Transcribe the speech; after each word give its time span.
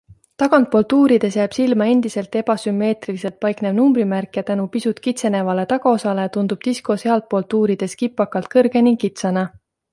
Tagantpoolt 0.43 0.93
uurides 0.99 1.29
jääb 1.39 1.51
silma 1.57 1.85
endiselt 1.95 2.37
ebasümmeetriliselt 2.41 3.37
paiknev 3.45 3.77
numbrimärk 3.81 4.41
ja 4.41 4.45
tänu 4.49 4.67
pisut 4.77 5.03
kitsenevale 5.09 5.69
tagaosale 5.77 6.27
tundub 6.39 6.65
Disco 6.71 6.99
sealtpoolt 7.07 7.59
uurides 7.63 7.97
kipakalt 8.03 8.53
kõrge 8.59 8.87
ning 8.91 9.03
kitsana. 9.09 9.49